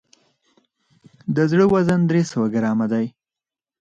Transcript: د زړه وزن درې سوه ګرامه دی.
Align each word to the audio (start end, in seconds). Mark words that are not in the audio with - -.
د 1.35 1.37
زړه 1.51 1.65
وزن 1.73 1.99
درې 2.09 2.21
سوه 2.31 2.47
ګرامه 2.55 2.85
دی. 2.93 3.05